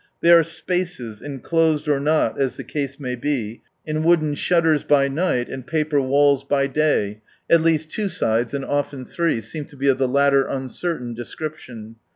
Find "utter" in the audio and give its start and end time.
10.09-10.47